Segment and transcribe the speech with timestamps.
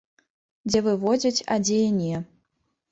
[0.71, 2.25] Дзе вывозяць, а дзе і не.